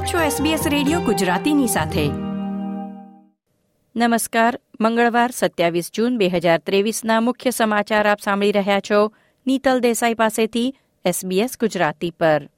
આપ 0.00 0.06
છો 0.06 0.18
SBS 0.18 0.68
radio 0.68 1.00
ગુજરાતીની 1.00 1.66
સાથે. 1.66 2.08
નમસ્કાર, 3.96 4.60
મંગળવાર 4.80 5.30
સત્યાવીસ 5.30 5.90
જૂન 5.94 6.18
બે 6.18 6.28
હજાર 6.28 6.58
ત્રેવીસના 6.58 7.20
મુખ્ય 7.20 7.50
સમાચાર 7.50 8.08
આપ 8.08 8.20
સાંભળી 8.20 8.52
રહ્યા 8.52 8.80
છો 8.80 9.12
નીતલ 9.46 9.80
દેસાઈ 9.80 10.14
પાસેથી 10.14 10.74
SBS 11.06 11.48
ગુજરાતી 11.60 12.10
પર. 12.10 12.48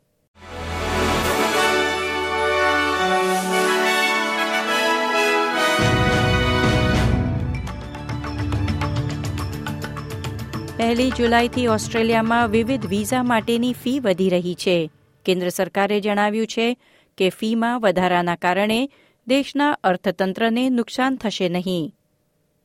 પહેલી 10.77 11.11
જુલાઈથી 11.11 11.67
ઓસ્ટ્રેલિયામાં 11.67 12.49
વિવિધ 12.49 12.87
વિઝા 12.87 13.23
માટેની 13.23 13.73
ફી 13.73 14.01
વધી 14.01 14.29
રહી 14.29 14.55
છે. 14.55 14.91
કેન્દ્ર 15.25 15.49
સરકારે 15.49 16.01
જણાવ્યું 16.01 16.47
છે 16.47 16.77
કે 17.19 17.31
ફીમાં 17.31 17.81
વધારાના 17.81 18.37
કારણે 18.37 18.89
દેશના 19.27 19.73
અર્થતંત્રને 19.73 20.71
નુકસાન 20.71 21.17
થશે 21.17 21.49
નહીં. 21.49 21.95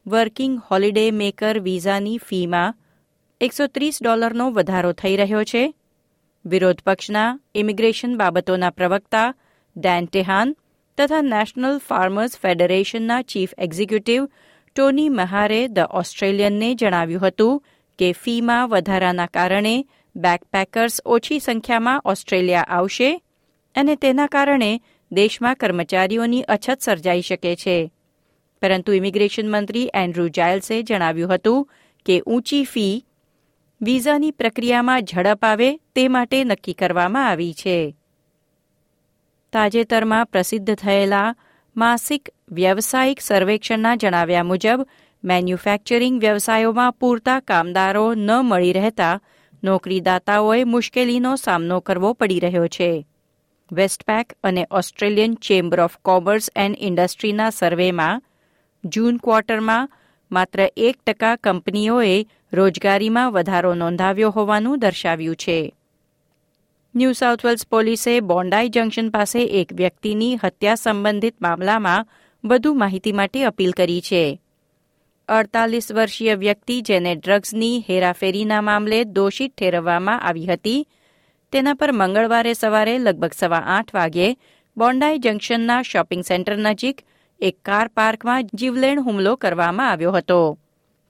વર્કિંગ 0.08 0.60
હોલિડે 0.72 1.12
મેકર 1.12 1.60
વિઝાની 1.60 2.18
ફીમાં 2.18 2.76
એકસો 3.42 3.68
ત્રીસ 3.68 4.00
ડોલરનો 4.04 4.52
વધારો 4.52 4.92
થઈ 4.92 5.16
રહ્યો 5.16 5.44
છે. 5.44 5.74
વિરોધ 6.46 6.82
પક્ષના 6.82 7.40
ઇમિગ્રેશન 7.56 8.18
બાબતોના 8.18 8.70
પ્રવક્તા 8.70 9.34
ડેન 9.78 10.06
ટેહાન 10.06 10.56
તથા 10.98 11.22
National 11.22 11.78
Farmers 11.78 12.38
ફેડરેશનના 12.38 13.22
chief 13.22 13.50
executive 13.58 14.26
Tony 14.76 15.10
Mahar 15.10 15.68
the 15.68 15.80
ઓસ્ટ્રેલિયનને 15.80 16.76
જણાવ્યું 16.76 17.28
હતું 17.28 17.64
કે 18.00 18.12
ફીમાં 18.12 18.70
વધારાના 18.70 19.26
કારણે 19.26 19.86
બેકપેકર્સ 20.16 21.02
ઓછી 21.06 21.40
સંખ્યામાં 21.40 22.02
ઓસ્ટ્રેલિયા 22.06 22.62
આવશે 22.62 23.22
અને 23.76 23.96
તેના 23.96 24.28
કારણે 24.28 24.82
દેશમાં 25.12 25.56
કર્મચારીઓની 25.56 26.42
અછત 26.42 26.82
સર્જાઈ 26.82 27.22
શકે 27.22 27.56
છે. 27.56 27.92
પરંતુ 28.62 28.94
ઇમિગ્રેશન 28.94 29.52
મંત્રી 29.52 29.90
એન્ડ્રુ 29.94 30.28
જાયલ્સે 30.28 30.84
જણાવ્યું 30.84 31.36
હતું 31.36 31.70
કે 32.06 32.20
ઊંચી 32.20 32.64
ફી 32.64 33.06
વિઝાની 33.82 34.32
પ્રક્રિયામાં 34.32 35.02
ઝડપ 35.02 35.46
આવે 35.46 35.78
તે 35.78 36.08
માટે 36.08 36.44
નક્કી 36.44 36.74
કરવામાં 36.74 37.30
આવી 37.30 37.54
છે. 37.54 37.96
તાજેતરમાં 39.54 40.26
પ્રસિદ્ધ 40.26 40.76
થયેલા 40.76 41.36
માસિક 41.76 42.30
વ્યવસાયિક 42.52 43.22
સર્વેક્ષણના 43.22 43.96
જણાવ્યા 43.96 44.44
મુજબ, 44.44 44.86
મેન્યુફેક્ચરિંગ 45.24 46.20
વ્યવસાયોમાં 46.20 46.94
પૂરતા 46.94 47.40
કામદારો 47.40 48.14
ન 48.14 48.32
મળી 48.32 48.74
રહેતા 48.74 49.22
નોકરીદાતાઓએ 49.64 50.64
મુશ્કેલીનો 50.64 51.36
સામનો 51.36 51.80
કરવો 51.80 52.14
પડી 52.14 52.40
રહ્યો 52.40 52.68
છે. 52.68 53.08
વેસ્ટપેક 53.72 54.34
અને 54.44 54.68
Australian 54.72 55.36
Chamber 55.36 55.80
of 55.80 55.98
Commerce 56.02 56.52
and 56.56 56.78
ઇન્ડસ્ટ્રીના 56.80 57.50
સર્વેમાં 57.50 58.24
જૂન 58.86 59.18
ક્વાર્ટરમાં 59.18 59.90
માત્ર 60.32 60.70
એક 60.78 60.98
ટકા 61.08 61.36
કંપનીઓએ 61.36 62.26
રોજગારીમાં 62.54 63.32
વધારો 63.32 63.74
નોંધાવ્યો 63.74 64.30
હોવાનું 64.30 64.80
દર્શાવ્યું 64.80 65.36
છે. 65.36 65.74
ન્યૂ 66.96 67.12
સાઉથ 67.12 67.46
વેલ્સ 67.46 67.68
પોલીસે 67.68 68.20
બોન્ડાઈ 68.20 68.70
જંકશન 68.70 69.10
પાસે 69.10 69.44
એક 69.44 69.74
વ્યક્તિની 69.74 70.38
હત્યા 70.44 70.76
સંબંધિત 70.76 71.42
મામલામાં 71.42 72.08
વધુ 72.46 72.74
માહિતી 72.74 73.12
માટે 73.12 73.44
અપીલ 73.44 73.72
કરી 73.72 74.02
છે. 74.02 74.42
અડતાલીસ 75.28 75.92
વર્ષીય 75.92 76.34
વ્યક્તિ 76.34 76.82
જેને 76.82 77.16
ડ્રગ્સની 77.16 77.86
હેરાફેરીના 77.90 78.62
મામલે 78.62 79.04
દોષિત 79.04 79.56
ઠેરવવામાં 79.58 80.22
આવી 80.22 80.46
હતી 80.46 80.88
તેના 81.54 81.74
પર 81.74 81.92
મંગળવારે 81.92 82.54
સવારે 82.54 82.94
લગભગ 83.00 83.34
સવા 83.34 83.64
આઠ 83.76 83.94
વાગ્યે 83.94 84.32
બોન્ડાઈ 84.78 85.20
જંકશનના 85.20 85.82
શોપિંગ 85.82 86.24
સેન્ટર 86.24 86.56
નજીક 86.58 86.98
એક 87.42 87.56
કાર 87.66 87.88
પાર્કમાં 87.88 88.50
જીવલેણ 88.54 89.00
હુમલો 89.00 89.36
કરવામાં 89.36 89.92
આવ્યો 89.92 90.12
હતો. 90.12 90.58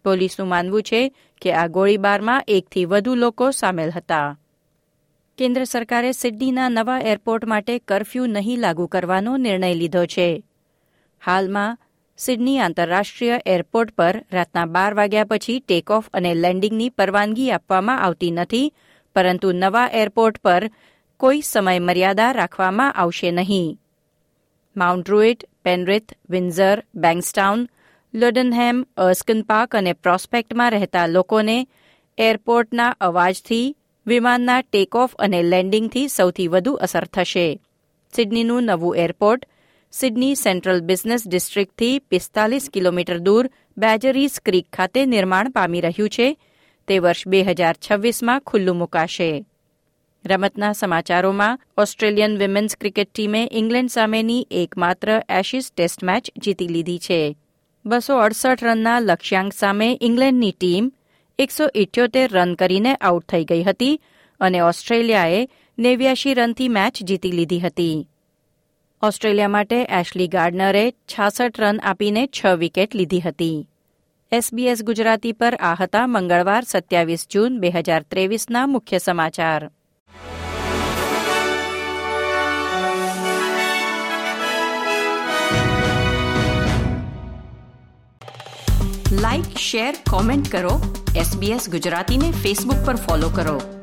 પોલીસનું 0.06 0.47
માનવું 0.47 0.84
છે 0.84 1.02
કે 1.42 1.53
આ 1.53 1.68
ગોળીબારમાં 1.68 2.47
એકથી 2.47 2.86
વધુ 2.86 3.16
લોકો 3.16 3.52
સામેલ 3.52 3.92
હતા. 3.92 4.38
કેન્દ્ર 5.38 5.66
સરકારે 5.66 6.12
સિડનીના 6.12 6.70
નવા 6.70 7.00
એરપોર્ટ 7.02 7.46
માટે 7.46 7.80
કરફ્યુ 7.80 8.26
નહીં 8.26 8.59
લાગુ 8.59 8.88
કરવાનો 8.88 9.38
નિર્ણય 9.38 9.74
લીધો 9.74 10.06
છે. 10.06 10.44
હાલમાં 11.26 11.78
સિડની 12.18 12.59
આંતરરાષ્ટ્રીય 12.59 13.42
એરપોર્ટ 13.46 13.96
પર 13.96 14.16
રાતના 14.31 14.66
બાર 14.66 14.94
વાગ્યા 14.94 15.24
પછી 15.24 15.59
ટેક 15.59 15.90
ઓફ 15.90 16.09
અને 16.14 16.31
લેન્ડિંગની 16.36 16.90
પરવાનગી 16.90 17.52
આપવામાં 17.52 18.02
આવતી 18.02 18.31
નથી 18.31 18.74
પરંતુ 19.17 19.51
નવા 19.51 19.88
એરપોર્ટ 19.94 20.38
પર 20.38 20.69
કોઈ 21.19 21.41
સમય 21.41 21.79
મર્યાદા 21.79 22.31
રાખવામાં 22.31 22.94
આવશે 22.94 23.31
નહીં. 23.31 23.79
માઉન્ટ 24.75 25.09
રૂઇટ 25.09 25.50
પેનરિથ, 25.66 26.13
વિન્ઝર, 26.29 26.83
બેંગસ્ટાઉન, 26.95 27.67
લોડનહેમ, 28.13 28.85
અર્સ્કન 28.97 29.41
પાર્ક 29.41 29.75
અને 29.75 29.94
પ્રોસ્પેક્ટમાં 29.94 30.72
રહેતા 30.72 31.07
લોકોને 31.07 31.67
એરપોર્ટના 32.17 32.95
અવાજથી, 33.01 33.75
વિમાનના 34.07 34.61
ટેકઓફ 34.61 35.16
અને 35.16 35.44
લેન્ડિંગથી 35.44 36.07
સૌથી 36.07 36.47
વધુ 36.47 36.73
અસર 36.73 37.05
થશે. 37.05 37.59
સિડનીનું 38.16 38.63
નવું 38.63 38.97
એરપોર્ટ, 38.97 39.45
સિડની 39.91 40.35
સેન્ટ્રલ 40.35 40.81
બિઝનેસ 40.81 41.28
ડિસ્ટ્રિક્ટથી 41.28 41.99
પિસ્તાલીસ 41.99 42.69
કિલોમીટર 42.73 43.17
દૂર 43.17 43.49
બેજરીસ 43.78 44.39
ક્રીક 44.45 44.67
ખાતે 44.73 45.05
નિર્માણ 45.05 45.49
પામી 45.49 45.81
રહ્યું 45.81 46.09
છે. 46.09 46.28
તે 46.88 47.00
વર્ષ 47.00 47.28
બે 47.28 47.44
હજાર 47.44 47.75
છવ્વીસમાં 47.92 48.40
ખુલ્લું 48.40 48.78
મુકાશે. 48.78 49.46
રમતના 50.25 50.74
સમાચારોમાં 50.74 51.59
ઓસ્ટ્રેલિયન 51.78 52.38
વિમેન્સ 52.38 52.78
ક્રિકેટ 52.78 53.12
ટીમે 53.14 53.50
ઇંગ્લેન્ડ 53.52 53.90
સામેની 53.90 54.48
એકમાત્ર 54.52 55.24
એશિસ 55.30 55.72
ટેસ્ટ 55.76 56.03
મેચ 56.03 56.31
જીતી 56.38 56.68
લીધી 56.68 57.00
છે. 57.00 57.36
બસો 57.86 58.18
અડસઠ 58.18 58.64
રનના 58.64 59.00
લક્ષ્યાંક 59.00 59.53
સામે 59.53 60.00
ઇંગ્લેન્ડની 60.02 60.52
ટીમ 60.52 60.92
એકસો 61.40 61.64
ઇઠ્યોતેર 61.76 62.30
રન 62.31 62.53
કરીને 62.53 62.96
આઉટ 62.96 63.26
થઈ 63.26 63.44
ગઈ 63.44 63.64
હતી 63.64 64.02
અને 64.40 64.59
ઓસ્ટ્રેલિયાએ 64.59 65.50
નેવ્યાશી 65.80 66.34
રનથી 66.34 66.68
મેચ 66.68 67.03
જીતી 67.03 67.31
લીધી 67.31 67.59
હતી. 67.59 68.08
ઓસ્ટ્રેલિયા 69.03 69.47
માટે 69.47 69.88
એશલી 69.90 70.28
ગાર્ડનરે 70.28 70.92
છાસઠ 70.92 71.59
રન 71.59 71.80
આપીને 71.84 72.28
છ 72.28 72.46
વિકેટ 72.46 72.96
લીધી 72.96 73.20
હતી. 73.20 73.68
એસબીએસ 74.32 74.84
ગુજરાતી 74.84 75.34
પર 75.34 75.56
આ 75.60 75.76
હતા 75.80 76.08
મંગળવાર 76.08 76.64
સત્યાવીસ 76.64 77.28
જૂન 77.34 77.60
બે 77.60 77.70
હજાર 77.70 78.04
ત્રેવીસના 78.04 78.68
મુખ્ય 78.68 78.98
સમાચાર. 78.98 79.72
લાઇક 89.22 89.58
શેર 89.58 89.96
કોમેન્ટ 90.10 90.52
કરો. 90.52 90.76
એસબીએસ 91.16 91.70
ગુજરાતીને 91.70 92.32
ફેસબુક 92.32 92.86
પર 92.86 92.96
ફોલો 92.96 93.30
કરો. 93.30 93.77